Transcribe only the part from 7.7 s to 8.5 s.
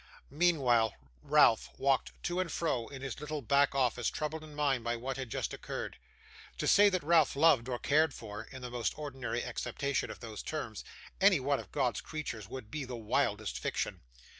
cared for